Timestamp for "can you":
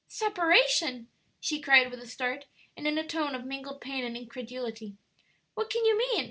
5.69-5.95